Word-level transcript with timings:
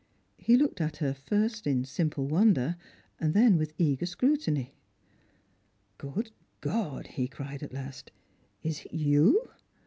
He 0.39 0.57
looked 0.57 0.81
at 0.81 0.97
her, 0.97 1.13
first 1.13 1.67
in 1.67 1.85
simple 1.85 2.25
wonder, 2.25 2.75
then 3.19 3.55
with 3.55 3.75
eager 3.77 4.07
scrutiny." 4.07 4.73
Good 5.99 6.31
God," 6.59 7.05
he 7.05 7.27
cried 7.27 7.61
at 7.61 7.71
last," 7.71 8.09
is 8.63 8.83
it 8.85 8.93
you 8.95 9.47